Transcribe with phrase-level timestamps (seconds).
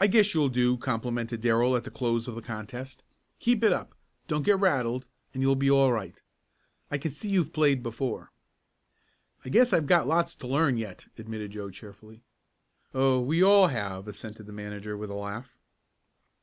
[0.00, 3.02] "I guess you'll do," complimented Darrell, at the close of the contest.
[3.40, 3.94] "Keep it up,
[4.26, 5.04] don't get rattled,
[5.34, 6.18] and you'll be all right.
[6.90, 8.32] I can see you've played before."
[9.44, 12.22] "I guess I've got lots to learn yet," admitted Joe cheerfully.
[12.94, 15.54] "Oh, we all have," assented the manager with a laugh.